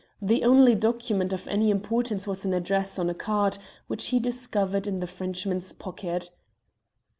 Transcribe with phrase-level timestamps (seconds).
[0.19, 4.87] The only document of any importance was an address on a card which he discovered
[4.87, 6.31] in the Frenchman's pocket."